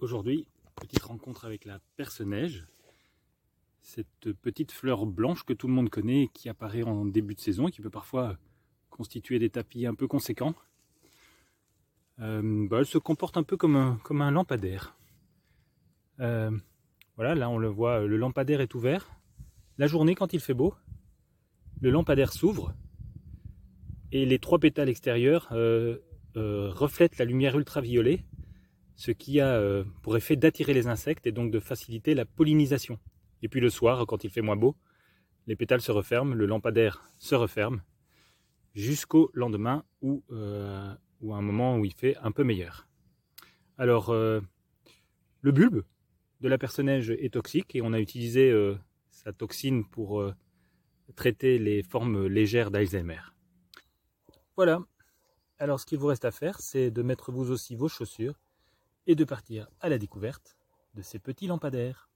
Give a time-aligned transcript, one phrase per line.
[0.00, 2.64] Aujourd'hui, petite rencontre avec la perce-neige,
[3.82, 7.68] cette petite fleur blanche que tout le monde connaît qui apparaît en début de saison
[7.68, 8.38] et qui peut parfois
[8.88, 10.54] constituer des tapis un peu conséquents.
[12.18, 14.96] Euh, bah, elle se comporte un peu comme un, comme un lampadaire.
[16.20, 16.50] Euh,
[17.16, 19.10] voilà, là on le voit, le lampadaire est ouvert.
[19.76, 20.74] La journée, quand il fait beau,
[21.82, 22.72] le lampadaire s'ouvre
[24.12, 25.98] et les trois pétales extérieurs euh,
[26.34, 28.24] reflètent la lumière ultraviolet
[29.00, 32.98] ce qui a euh, pour effet d'attirer les insectes et donc de faciliter la pollinisation.
[33.40, 34.76] Et puis le soir, quand il fait moins beau,
[35.46, 37.82] les pétales se referment, le lampadaire se referme,
[38.74, 42.88] jusqu'au lendemain ou, euh, à un moment où il fait un peu meilleur.
[43.78, 44.42] Alors, euh,
[45.40, 45.82] le bulbe
[46.42, 48.52] de la personneige est toxique et on a utilisé
[49.10, 50.22] sa toxine pour
[51.16, 53.20] traiter les formes légères d'Alzheimer.
[54.56, 54.84] Voilà.
[55.58, 58.38] Alors, ce qu'il vous reste à faire, c'est de mettre vous aussi vos chaussures
[59.06, 60.56] et de partir à la découverte
[60.94, 62.09] de ces petits lampadaires.